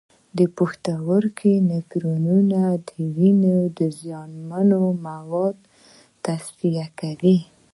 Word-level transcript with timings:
د 0.37 0.39
پښتورګو 0.57 1.51
نفرونونه 1.71 2.61
د 2.87 2.89
وینې 3.17 3.57
زیانمن 4.01 4.69
مواد 5.05 5.57
تصفیه 6.25 6.85
کوي. 6.99 7.37